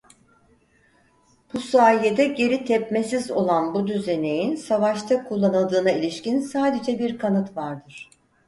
[1.53, 8.09] Bu sayede geri tepmesiz olan bu düzeneğin savaşta kullanıldığına ilişkin sadece bir kanıt vardır.